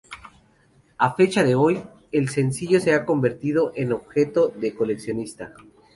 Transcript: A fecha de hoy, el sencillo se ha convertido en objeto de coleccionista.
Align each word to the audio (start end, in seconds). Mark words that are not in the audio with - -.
A 0.97 1.13
fecha 1.13 1.43
de 1.43 1.53
hoy, 1.53 1.79
el 2.11 2.27
sencillo 2.29 2.79
se 2.79 2.95
ha 2.95 3.05
convertido 3.05 3.71
en 3.75 3.91
objeto 3.93 4.47
de 4.47 4.73
coleccionista. 4.73 5.53